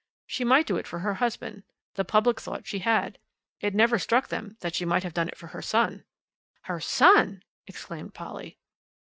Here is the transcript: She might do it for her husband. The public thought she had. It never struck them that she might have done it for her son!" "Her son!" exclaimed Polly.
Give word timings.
She 0.25 0.43
might 0.43 0.65
do 0.65 0.77
it 0.77 0.87
for 0.87 0.97
her 0.97 1.13
husband. 1.21 1.61
The 1.93 2.03
public 2.03 2.41
thought 2.41 2.65
she 2.65 2.79
had. 2.79 3.19
It 3.59 3.75
never 3.75 3.99
struck 3.99 4.29
them 4.29 4.57
that 4.61 4.73
she 4.73 4.83
might 4.83 5.03
have 5.03 5.13
done 5.13 5.27
it 5.27 5.37
for 5.37 5.45
her 5.53 5.61
son!" 5.61 6.05
"Her 6.63 6.79
son!" 6.79 7.43
exclaimed 7.67 8.15
Polly. 8.15 8.57